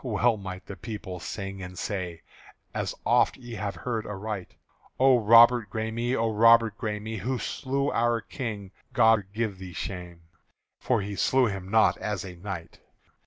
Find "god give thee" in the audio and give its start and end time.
8.93-9.73